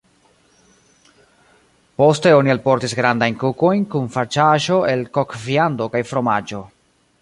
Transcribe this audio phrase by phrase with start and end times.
[2.03, 6.69] Poste oni alportis grandajn kukojn kun farĉaĵo el kokviando kaj fromaĝo.